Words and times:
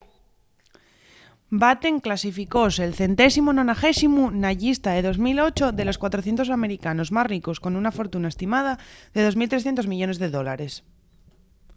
batten 1.63 1.95
clasificóse’l 2.05 2.91
190u 3.01 4.23
na 4.43 4.51
llista 4.61 4.89
de 4.93 5.01
2008 5.07 5.65
de 5.77 5.83
los 5.87 5.99
400 6.03 6.47
americanos 6.57 7.13
más 7.15 7.29
ricos 7.33 7.57
con 7.63 7.73
una 7.81 7.95
fortuna 7.97 8.31
estimada 8.33 8.73
en 9.17 9.21
2.300 9.27 9.85
millones 9.91 10.17
de 10.23 10.29
dólares 10.37 10.73